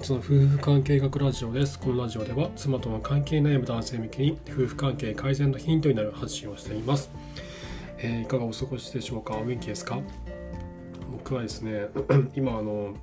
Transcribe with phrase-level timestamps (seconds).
[0.00, 1.78] 初の夫婦関係学ラジオです。
[1.78, 7.10] このラジオでは妻との関係悩む男性向けに夫婦関係改善のヒントになる発信をしています、
[7.98, 9.36] えー、いかがお過ごしでしょうか？
[9.36, 10.00] お元気ですか？
[11.12, 11.88] 僕はですね
[12.34, 12.94] 今あの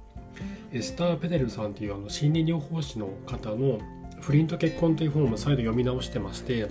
[0.73, 3.77] エスター・ペデルさんというあの心理療法士の方の
[4.19, 6.67] 不倫と結婚という本を再度読み直してまして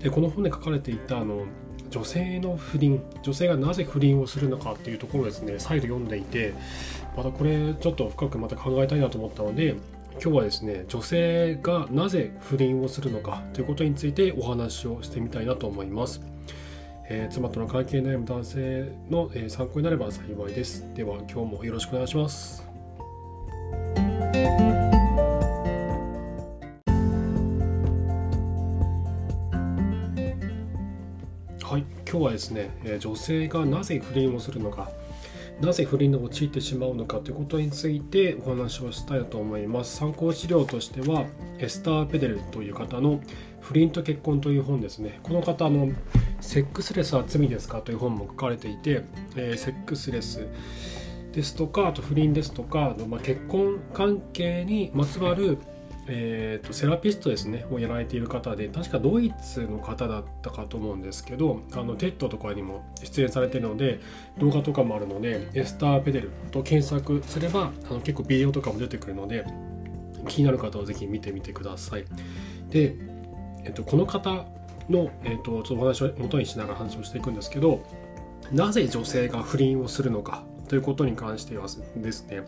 [0.00, 1.46] でこの本で書かれていたあの
[1.90, 6.54] 女性の不倫女性がなぜ不倫をするのかっていうところをですね再度読んでいて
[7.16, 9.76] またこれちょっと深くまた考えたいなと思ったので
[10.22, 16.22] 今日はですね女性がなぜ不倫をするのかということについてお話をしてみたいなと思います、
[17.08, 20.86] えー、妻との関係悩む男性の、え参考になれば幸いです。
[20.94, 22.66] では今日もよろしくお願いします。
[31.66, 34.88] はい今日はですね女性がなぜ不倫をするのか
[35.60, 39.96] なぜ不倫に陥ってしまうのかということについてお話をしたいと思います。
[39.96, 41.24] 参考資料としては
[41.58, 43.20] エスター・ペレルという方の
[43.60, 45.18] 不倫と結婚という本ですね。
[45.24, 45.88] この方の
[46.40, 49.02] セックスレスは罪ですかという本も書かれていて、
[49.34, 50.46] え、セックスレス
[51.32, 55.58] ですとかあと不倫ですとかま、結婚関係にまつわる
[56.08, 64.00] えーと、セラピストですねをやられている方で確かドイツの方だったかと思うんですけどあの TED とかにも出演されてるので
[64.38, 69.44] 動画とかもあるのでエスター・ペデルと検索すればあの結構ビデオとかも出てくるので
[70.28, 72.04] 気になる方はぜひ見てみてください。
[72.70, 72.96] で、
[73.64, 74.46] えーと、この方
[74.88, 77.82] の、えーと、とちょっとお話を元にしながら話をしていくんですけど
[78.52, 82.42] なぜ女性が不倫をするのかということに関してはですね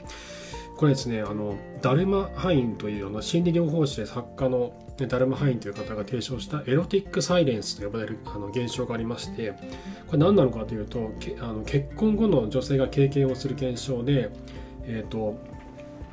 [0.78, 9.54] これですねあのダルマ・ハインというあの心理療法士で作家のダルマ・ハインという方が提唱したエロティック・サイレンスと呼ばれるあの現象がありまして
[10.06, 14.30] これ何なのかというとあの結婚後の女性が経験をする現象で、
[14.84, 15.36] えーと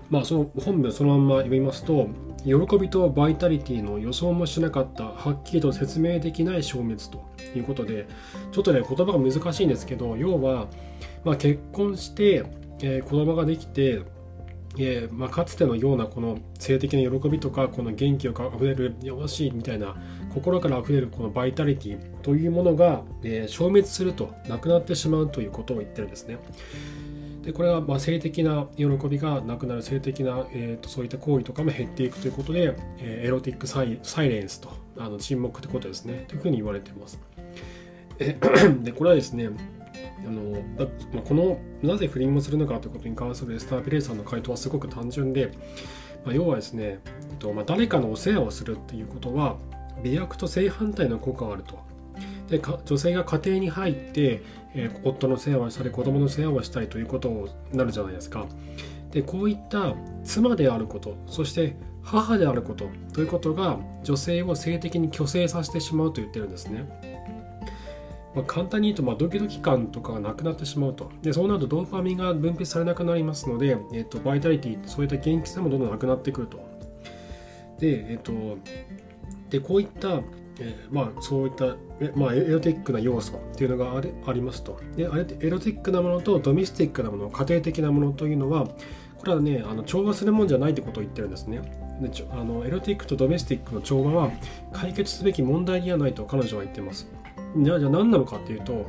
[0.09, 2.09] まあ、その本文そのまんま読みますと
[2.43, 7.23] 喜びとバイタリティの予想もしなかったはっきりと説明できない消滅と
[7.55, 8.07] いうことで
[8.51, 10.67] ちょっとね言葉が難しいんですけど要は、
[11.23, 12.45] まあ、結婚して、
[12.81, 14.01] えー、子供ができて
[14.77, 19.95] え、まあ、かつてのようなこの性的な喜びとかこの元気をあふれるよしいみたいな
[20.33, 26.37] 心からあふれるこのバイタリティというものが、えー、消滅するとなくなってしまうということを言ってるんですね。
[27.43, 37.19] でこれはま性的な喜びがなくなる性的な、えーと、そういった行為とかも減っていくということで、えー、エロティックサイレンスとあの沈黙ということですねというふうに言われています。
[38.17, 39.49] でこれはですね
[40.25, 40.61] あの
[41.13, 45.51] まこのなぜ不倫をするのかということに関するエスター・ペレイさんの回答はすごく単純で、
[46.25, 49.57] まあ、要はですね、えっとまあ、誰かのお世話をするっていうことは
[50.03, 51.83] 美薬と正反対の効果があると。
[52.49, 54.43] で女性が家庭に入って、
[54.75, 57.29] えー、夫の世話をしたり子供の世話をしたりということ
[57.71, 58.45] になるじゃないですか。
[59.11, 67.14] でこういった妻であることそして母であることということが女性を性的に虚勢させてしまうと言ってるんですね。
[68.35, 71.09] まあ、簡単に言うと、まあ、ドキドキ感とかがなくなってしまうと。
[71.21, 76.57] で、そうなるとドーパミンが分泌されなくなりますので、えっ、と、バイタリティ、そういった元気さもどんどんなくなってくると。
[77.79, 78.57] で、えっ、と、
[79.49, 80.21] で、こういった、
[80.59, 84.79] えー、まあ、そういった、えまあ、エロティックな要素っていうのがあありますと。
[84.97, 88.67] で、あれエロティックなものとドメスティックなもの、家庭的なものというのは、
[89.17, 91.61] これはね、あの調和するもんじゃないってことを言ってるんですね。
[92.01, 94.31] であのエロティックとドメスティックの調和は
[94.73, 97.07] 解決すべき問題ではないと彼女は言ってます。
[97.57, 98.85] じゃあじゃあ何なのかっていうと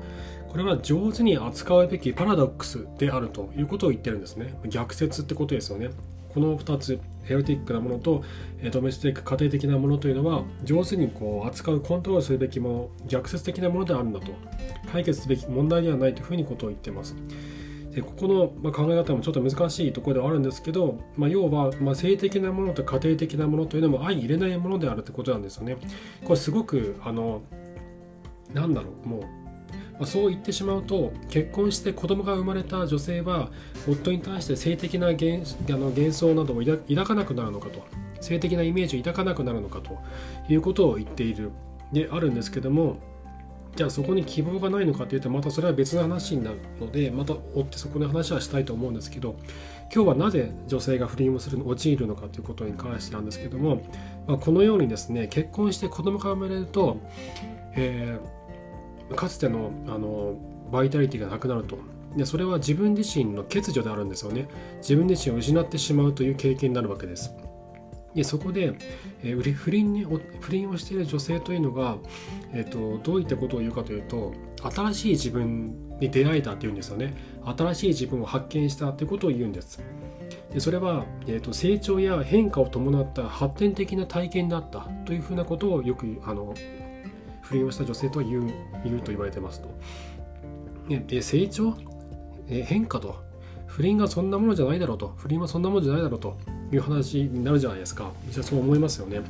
[0.49, 4.59] これは上手に扱うべきパラドックスであるということを言ってるんですね。
[4.67, 5.91] 逆説ってことですよね。
[6.33, 8.23] この2つエロティックなものと
[8.71, 14.33] ドメスティック家庭的なものというのは上手にこう扱うコントロールするべきもの逆説的なものであるんだと。
[14.93, 17.17] 解決すべき問題ではないというふうにことを言ってます。
[17.97, 25.79] でここの、ま考え方もちょっと難しいところではあるんですけど、まあ、要は、ま性的なものと家庭的なものというのも相入れないものであるということなんですよね。
[26.25, 27.41] これすごくあの
[28.57, 29.29] なんだろうもう、ま
[30.01, 33.51] あ、そう言ってしまうと結婚して子供が生まれた女性は
[33.87, 37.85] 夫に対して性的な幻あの幻想などを抱かなくなるのかと
[38.21, 39.99] 性的なイメージを抱かなくなるのかと
[40.49, 41.51] いうことを言っている
[41.93, 42.97] であるんですけども
[43.77, 49.37] じゃあそこに希望がないのかというとまたそれは別の話になるのでまた追ってそこの話はしたいと思うんですけど
[49.95, 53.83] 今日はなぜ女性が不倫をするの陥るのかということに関してなんですけども、
[54.27, 56.97] まあ、このようにですね結婚して子供が生まれると、
[57.75, 58.36] えー
[59.15, 60.37] かつてのあの
[60.73, 61.79] バイタリティがなくなると。
[62.17, 64.49] でそれは自分自身の欠如であるんですよね。
[64.79, 67.35] 自分自身を失ってしまうという経験になるわけです。
[68.15, 68.73] でそこで、
[69.23, 70.07] えー、不倫に
[70.41, 71.99] 不倫をしている女性というのが、
[72.55, 74.33] えーと、どういったことを言うかというと
[74.75, 77.15] 新しい自分に出会えたっていうんですよね。
[77.45, 79.83] 新しい自分を発見したということを言うんです。
[80.53, 86.55] でそれは、えーと、成長や変化を伴った発展的な体験だったというふうなことをよくあの
[87.49, 88.53] 不倫をした女性とは言う
[88.85, 89.69] 言うと言われてますと。
[90.89, 91.75] で成長？
[92.49, 93.25] え変化と？
[93.67, 95.15] 不倫がそんなものじゃないだろうと。
[95.17, 96.39] 不倫はそんなものじゃないだろうと
[96.73, 98.11] いう話になるじゃないですか。
[98.31, 99.21] じゃそう思いますよね。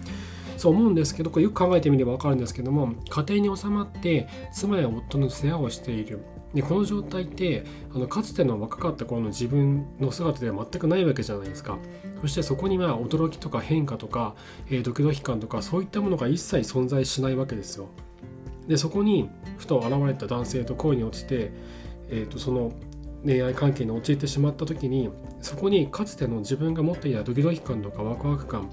[0.56, 6.20] そう思うんですけどこれよく考えてみれば分かるんですけども家庭に収まって妻や夫の世話をしている。
[6.54, 7.64] でこの状態って
[7.94, 11.78] あのかつての若かった頃の自分の姿では全くないわけじゃないですか。
[12.22, 14.34] そしてそこには驚きとか変化とか、
[14.70, 17.88] えー、ドキドキ感とかそういったものが一切存在しないわけですよ。
[18.68, 19.28] でそこに
[19.58, 21.52] ふと現れた男性と恋に落ちて、
[22.10, 22.72] えーと、その
[23.24, 25.10] 恋愛関係に陥ってしまった時に
[25.40, 28.70] そこにかつての自分が持っていたドキドキ感とかワクワク感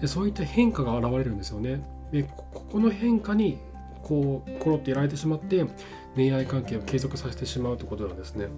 [0.00, 3.58] でそういった変化が現れるんですよねでここの変化に
[4.02, 5.64] こうコロッてやられてしまって
[6.14, 8.48] 恋愛関係を継続させてしまうということなんですね。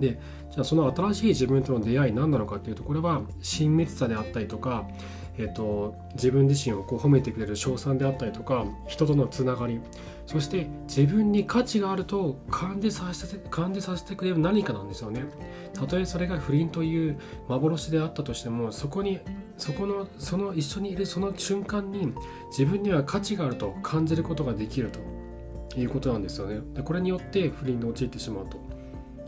[0.00, 4.88] でじゃあその新しい自分との出会い何なのかっていうとこれは親密さであったりとか、
[5.36, 9.80] えーと、自分自身をこう褒めてくれる称賛であったりとか人とのつながり
[10.26, 15.24] そして自分に価値があると感じさせて感じさせてくれる何かなんですよね。
[15.72, 17.18] たとえそれが不倫という
[17.48, 19.20] 幻であったとしてもそこに
[19.56, 22.12] そこのその一緒にいるその瞬間に
[22.50, 26.60] 自分には価値があると感じることができるということなんですよね。
[26.74, 28.67] でこれによって不倫に陥ってしまうと。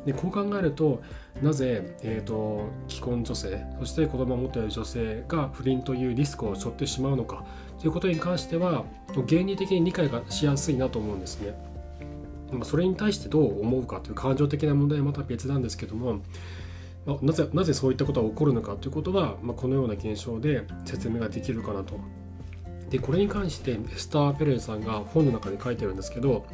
[0.06, 1.02] でこう考えると
[1.42, 7.44] なぜ、えーと、既婚女性そして子供を持っている女性が不倫というリスクを背負ってしまうのか
[7.78, 8.84] ということに関しては
[9.28, 11.54] 原理的に理解がしやすいなと思うんですね。
[12.64, 16.20] それに対してどう思うかという感情的な問題はまた別なんですけども
[17.22, 22.00] なぜなぜそういったことが起こるのかということは、まあ、このような現象で説明ができるかなと。
[22.90, 26.44] でこれに関してエスター・ペレンさんが本の中に書いてるんですけど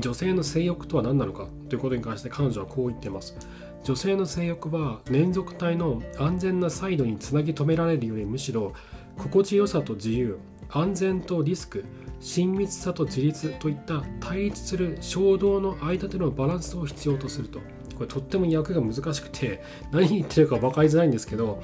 [0.00, 3.36] 女性の性欲とは何なのかということに関して彼女はこう言っています。
[3.82, 8.72] 女性の性欲は連続体の安全なサイドにつなぎ止められるよりむしろ
[9.18, 10.38] 心地よさと自由
[10.70, 11.84] 安全とリスク
[12.18, 17.60] 親密さと自立といった対立する衝動の間でのバランスを必要とすると。
[17.94, 19.62] これとっても役が難しくて
[19.92, 21.62] 何言ってるか分かりづらいんですけど、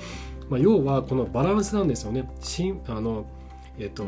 [0.48, 2.30] まあ、要はこのバランスなんですよね。
[2.40, 3.26] しあの、
[3.78, 4.04] えっと、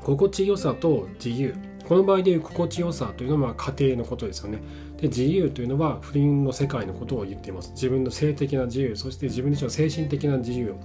[0.00, 1.54] 心地よさと自由。
[1.90, 4.60] この場合でいう心地よさというのは家庭のことですよね。
[4.98, 7.72] で自由というのは不倫の世界のことを言っています。
[7.72, 10.76] 自分の性的な自由そして自分自身の精神的な自由。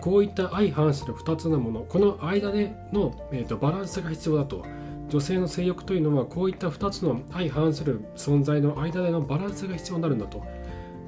[0.00, 1.80] こういった相反する2つのもの。
[1.86, 4.64] この間での、えーと、バランスが必要だと。
[5.10, 10.42] 女性の性欲というのはこういった2つの相反する存在の間でのバランスが必要になるんだと。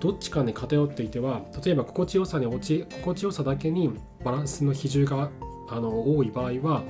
[0.01, 3.91] どっちかに偏っていては例えば心地よさに落ち心地よさだけに
[4.23, 5.31] バランスの比重が
[5.71, 6.83] あの多い場合は、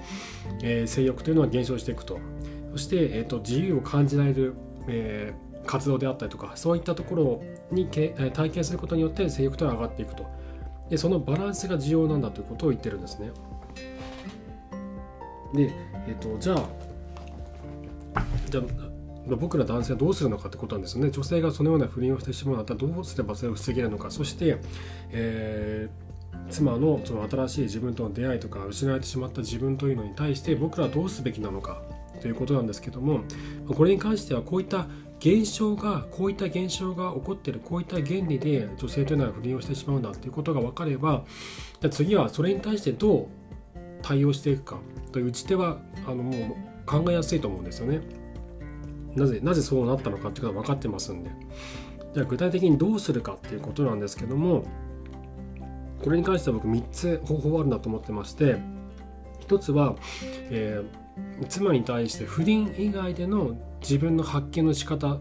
[0.63, 2.19] えー、性欲というのは減少していくと。
[2.73, 4.55] そして、えーと、自由を感じられる、
[4.89, 10.27] えー、活動であったりとかそういったところにけ体験することによって性欲とは上がっていくと
[10.91, 13.31] でそのバランスが重要なんだということを言ってるんですね。
[15.55, 15.73] で、
[16.07, 16.69] えっ、と、じゃあ、
[18.51, 18.65] じゃあ、
[19.37, 21.11] 僕ら男性はどうするのかってことなんですよね。
[21.11, 24.11] 女性がそのような不倫をしてしまうんだったらどうすればそれを防げるのか。
[24.11, 24.59] そして、
[25.11, 31.83] えー、妻のその新しい自分との出会いとか失われてしまった自分というのに対して僕らはどうすべきなのか
[32.21, 33.21] ということなんですけども
[33.75, 34.87] これに関してはこういった
[35.19, 41.25] 現象がこういった現象が起こっているこういった原理で女性というのは不倫をしてしまうんだということが分かれば
[41.81, 43.27] じゃ次はそれに対してどう
[44.03, 44.79] 対応していくか
[45.13, 48.01] という打ち手はあのもう考えやすいと思うんですよね。
[49.15, 51.31] なぜなぜそうなったのかっていうことは分かってますんで。
[52.15, 54.65] じゃあ具体的にどうするかっていうことなんですけども
[56.03, 58.57] これに関しては僕3つ方法あるなと思ってまして
[59.47, 59.97] 1つは、
[60.51, 61.00] えー、
[61.49, 65.19] 妻に対して不倫以外での自分の発見の仕方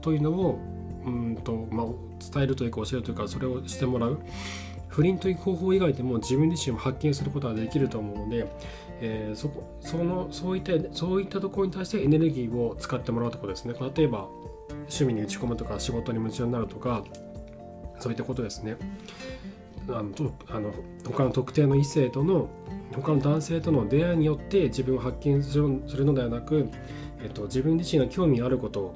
[0.00, 0.58] というのを
[1.04, 1.86] うんと、まあ、
[2.32, 4.20] 伝えるというか教えるというかそれをしてもらう。
[4.88, 8.46] 不倫という方法以外でも自分自身を発見することができると思うので、
[9.02, 13.74] えー、そこそのそういったそういったところに対してエネルギーを使ってもらうところですね。
[13.94, 14.26] 例えば
[14.70, 17.04] 趣味に打ち込むとか仕事に夢中になるとか
[18.00, 18.76] そういったことですね。
[19.88, 20.72] あのとあの
[21.04, 22.48] 他の特定の異性との
[22.94, 26.68] 他の男性との出会いによって自分を発見するのではなく
[27.22, 28.94] えっと、自分自身が興味あること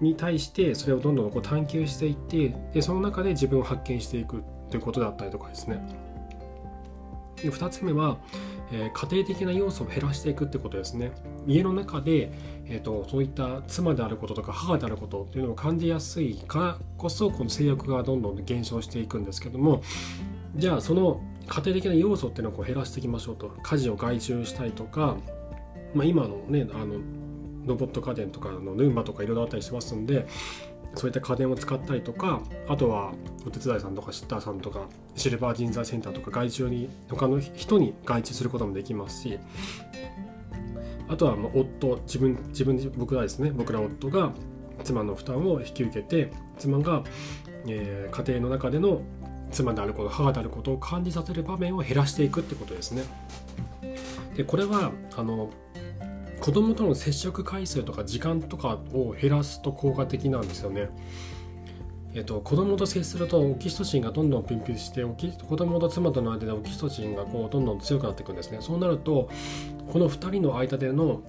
[0.00, 5.84] に対してそれをどんどんこう探求していってでその中で自分を発見していくということだったりとかですね。
[7.42, 8.18] で2つ目は、
[8.72, 11.12] えー、家庭的な要素を減らしていくってことですね。
[11.46, 12.32] 家の中で、
[12.66, 19.82] えーと、そういった妻であることとか母であることっていうのを感じやすいからこそこの制約がどんどん減少していくんですけども
[20.56, 23.52] じゃあその家庭的な要素っていうのをこう減らしていきましょうと。
[23.62, 25.16] 家事を外注したりとか、
[25.94, 26.96] まあ、今のねあの
[27.64, 30.26] ロボット家電とかのルンバとかいろいろあったりしますんで
[30.98, 33.12] そういった家電を使ったりとかあとは
[33.46, 39.38] お手伝いさんとかシッターさんとかシルバー人材センターとか外注に他の人に外注することもできますし
[41.08, 44.32] あとはま夫自分自分僕らですね僕ら夫が
[44.82, 47.04] 妻の負担を引き受けて妻が、
[47.68, 49.02] えー、家庭の中での
[49.52, 53.04] 妻であること母であることを感じさせる場面を減らしていくってことですね。
[54.36, 55.50] でこれはあの
[56.40, 60.88] 子供との接触回数とか時間とかを減らすと効果的なんですよね。
[62.14, 68.58] えっと、子供と接するとオキシトシンがどんどん分泌してオキ子供と妻との間でオキシトシンがこうどんどん強くなっていくんですね。
[68.60, 69.28] そうなると
[69.92, 71.22] この2人の間での、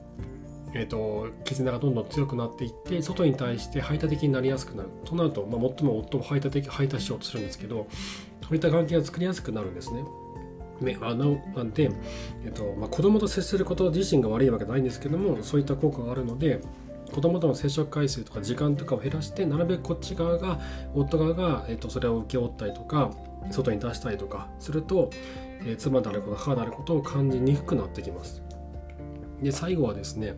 [0.73, 4.89] えっと、絆がどんどん強くなっていって外に対して排他的になりやすくなる。
[5.05, 7.87] となると、まあ、最も夫を排他的排他しようとするんですけど
[8.41, 10.03] そういった関係が作りやすくなるんですね。
[11.01, 11.91] あのなんで、
[12.45, 16.61] えっとまあ、子供と接すること自身が悪いわけないんですけどもそういった効果があるので
[17.11, 20.59] 子供との接触回数とか時間とかを減らしてなるべくこっち側が
[20.93, 23.11] 夫側が、えっと、それを請け負ったりとか
[23.51, 25.09] 外に出したりとかすると、
[25.61, 28.41] えー、妻であること母であることを感じにくくなってきます。
[29.41, 30.35] で最後はですね、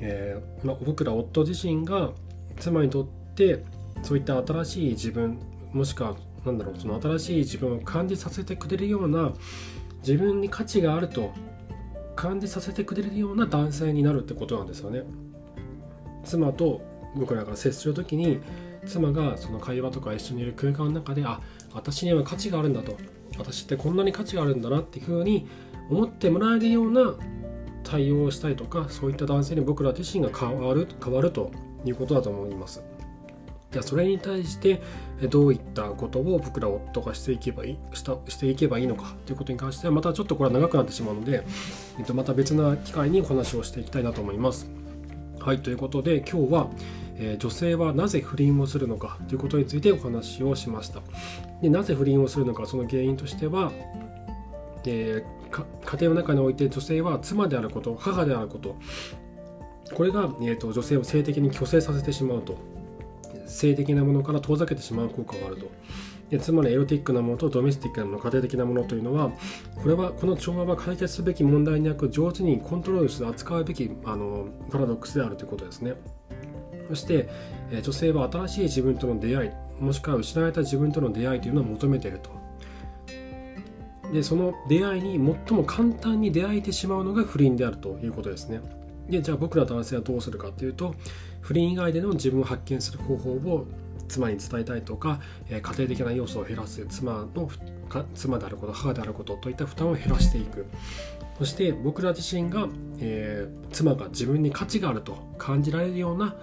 [0.00, 2.10] えーまあ、僕ら夫自身が
[2.58, 3.64] 妻にとって
[4.02, 5.38] そういった新しい自分
[5.72, 9.32] もしくはなんだろうその新しい自分を感じさせてくれるような
[10.00, 11.32] 自分に価値があると
[12.16, 15.02] 感じさせてくれるような男性になるってことなんですよね。
[16.24, 16.82] 妻と
[17.16, 18.40] 僕らが接する時に
[18.86, 21.40] 妻がその会話とか一緒にいる空間の中であ
[21.72, 22.96] 私には価値があるんだと
[23.38, 25.48] 私ってこんなに価値があるんだなっていうふうに
[25.90, 27.14] 思ってもらえるような
[27.84, 31.50] 対応をしたりとかそういった男性に僕ら自身が変わる変わると
[31.84, 32.82] いうことだと思います。
[33.72, 34.82] じゃあそれに対して
[35.28, 41.44] どういったことを僕ら夫がしていけばいいしたしていけばいいのかということに関してはまたちょっとこれは長くなってしまうので、
[41.98, 44.82] えっと、また別な機会にお話をしていきたいなと思います。
[45.40, 46.70] はいということで今日は、
[47.16, 51.00] えー、女性はなぜ不倫をするのかということについてお話をしました
[51.60, 53.72] でなぜ不倫をするのかその原因としては、
[54.86, 58.76] えー、家庭の中において女性は妻であること母であること
[59.94, 62.56] これが、えーと、女性を性的に虚勢させてしまうと
[63.46, 65.70] 性的なものから遠ざけてしまう効果があると。
[66.30, 69.30] でつまりエロティックなものとドメスティックなもの家庭的なものというのは
[69.82, 75.92] これはこの調和は解決すべき問題になく上手にコントロールして扱うべきあのパラドックスであるということですね。
[76.88, 77.28] そして、
[77.70, 79.50] え女性は新しい自分との出会い
[79.82, 82.30] もしくは失われた自分との出会いというのを求めていると。
[84.12, 88.60] でその出会いに最も簡単に出会えてしまうのが不倫であるということですね。
[89.08, 90.94] でじゃあ僕ら男性はどうするかというと
[91.40, 93.66] 不倫以外での自分を発見する方法を
[94.08, 97.48] 妻に伝えたいとか、え家庭的な要素を減らす妻の
[98.14, 100.66] 妻であること母であることといった負担を減らしていく
[101.38, 102.68] そして僕ら自身が、
[103.00, 106.36] えー、妻が自分に価値があると感じられるような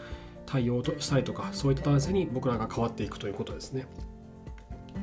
[0.45, 3.85] 対応としたりとかそういった男性に僕らが変わっていくということですね。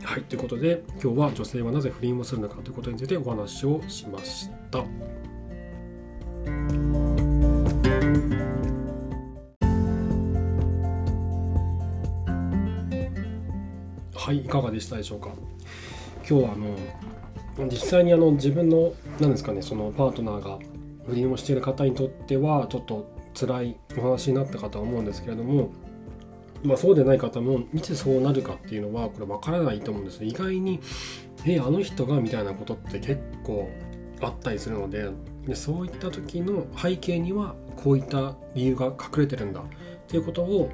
[0.03, 4.85] はいということで今日は女性はなぜ不倫をするのかということについてお話をしました。
[14.26, 15.28] はいいかがでしたでしょうか？
[16.28, 16.56] 今日はあ
[17.61, 20.59] の実際にあの自分の何ですかねそのパートナーが
[21.06, 25.71] 不倫をしている方にとってはちょっと辛いお話になったかとは思うんですけれども
[26.64, 30.80] まあ、そうでない方もいつそうなるかっていうのはこれ分からないと思うんです意外に
[31.47, 33.71] えあの人がみたいなことって結構
[34.21, 35.09] あったりするので
[35.47, 39.64] でそういった時の背景にはこういった理由が隠れてるんだっ
[40.09, 40.68] ていうことを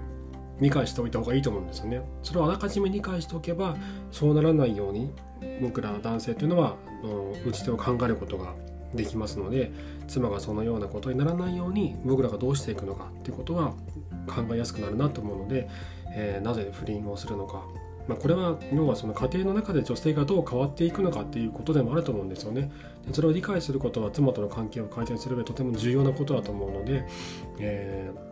[0.62, 2.00] 理解しておいた方がいいと思うんですよね。
[2.22, 3.76] それをあらかじめ理解しておけば
[4.12, 5.12] そうならないように
[5.60, 6.76] 僕ら男性というのは
[7.44, 8.54] 打ち手を考えることが
[8.94, 9.72] できますので
[10.06, 13.72] 妻がそのようなことにならないように僕らがどうしていくのかっていうことは
[14.28, 15.68] 考えやすくなるなと思うので、
[16.14, 17.64] えー、なぜ不倫をするのか、
[18.06, 22.70] まあ、これは要はその家庭の中で女性がどう変わっていくのかっていうことでもあると思うんですよね。
[23.06, 27.04] でそれを理解することは妻との関係を改善する上でとても重要なことだと思うので、
[27.58, 28.31] えー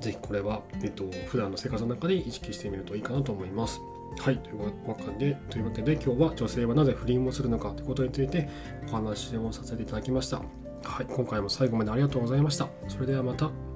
[0.00, 3.80] ぜひこれは、えっと、普段の生活の中で意識してみるといいかなと思います。
[4.18, 8.48] はい、というわけで、というわけで今日は女性はなぜ不倫をするのかということについて
[8.88, 10.38] お話をさせていただきました。
[10.82, 12.68] はい、今回も最後までありがとうございました。
[12.88, 13.69] それではまた。